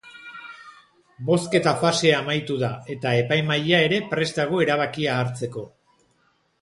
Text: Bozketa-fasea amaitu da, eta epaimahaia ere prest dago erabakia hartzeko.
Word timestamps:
Bozketa-fasea 1.27 2.15
amaitu 2.21 2.57
da, 2.63 2.69
eta 2.95 3.13
epaimahaia 3.25 3.83
ere 3.91 4.01
prest 4.15 4.41
dago 4.43 4.63
erabakia 4.67 5.19
hartzeko. 5.19 5.67